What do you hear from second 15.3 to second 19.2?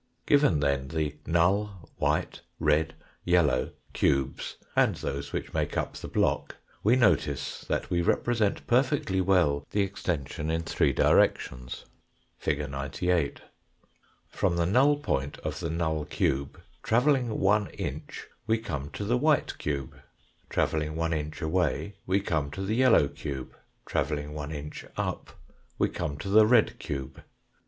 of the null cube, travelling one inch, we come to the